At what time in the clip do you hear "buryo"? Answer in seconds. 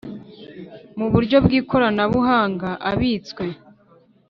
1.13-1.37